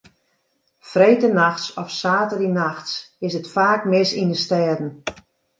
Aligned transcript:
Freedtenachts 0.91 1.77
of 1.77 1.89
saterdeitenachts 1.99 2.93
is 3.27 3.33
it 3.39 3.51
faak 3.55 3.81
mis 3.91 4.11
yn 4.21 4.31
de 4.33 4.39
stêden. 4.45 4.91